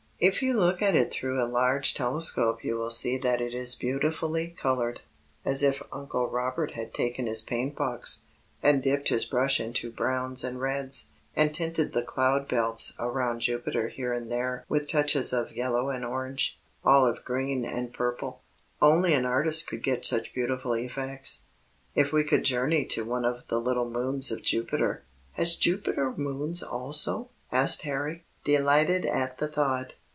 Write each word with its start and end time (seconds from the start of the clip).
"If 0.23 0.43
you 0.43 0.55
look 0.55 0.83
at 0.83 0.93
it 0.93 1.09
through 1.11 1.43
a 1.43 1.49
large 1.49 1.95
telescope 1.95 2.63
you 2.63 2.75
will 2.77 2.91
see 2.91 3.17
that 3.17 3.41
it 3.41 3.55
is 3.55 3.73
beautifully 3.73 4.49
colored, 4.49 5.01
as 5.43 5.63
if 5.63 5.81
Uncle 5.91 6.27
Robert 6.29 6.75
had 6.75 6.93
taken 6.93 7.25
his 7.25 7.41
paint 7.41 7.75
box, 7.75 8.21
and 8.61 8.83
dipped 8.83 9.09
his 9.09 9.25
brush 9.25 9.59
into 9.59 9.89
browns 9.91 10.43
and 10.43 10.61
reds, 10.61 11.09
and 11.35 11.55
tinted 11.55 11.93
the 11.93 12.03
cloud 12.03 12.47
belts 12.47 12.93
around 12.99 13.39
Jupiter 13.39 13.87
here 13.87 14.13
and 14.13 14.31
there 14.31 14.63
with 14.69 14.87
touches 14.87 15.33
of 15.33 15.53
yellow 15.55 15.89
and 15.89 16.05
orange, 16.05 16.59
olive 16.85 17.25
green 17.25 17.65
and 17.65 17.91
purple. 17.91 18.43
Only 18.79 19.15
an 19.15 19.25
artist 19.25 19.65
could 19.65 19.81
get 19.81 20.05
such 20.05 20.35
beautiful 20.35 20.73
effects. 20.73 21.41
If 21.95 22.13
we 22.13 22.23
could 22.23 22.43
journey 22.45 22.85
to 22.89 23.03
one 23.03 23.25
of 23.25 23.47
the 23.47 23.57
little 23.57 23.89
moons 23.89 24.31
of 24.31 24.43
Jupiter" 24.43 25.01
"Has 25.39 25.55
Jupiter 25.55 26.13
moons 26.15 26.61
also?" 26.61 27.31
asked 27.51 27.81
Harry, 27.81 28.23
delighted 28.43 29.03
at 29.07 29.39
the 29.39 29.47
thought. 29.47 29.95